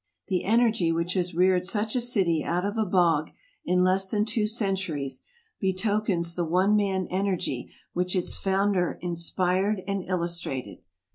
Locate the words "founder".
8.35-8.97